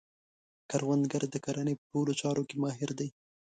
[0.69, 3.09] کروندګر د کرنې په ټولو چارو کې ماهر دی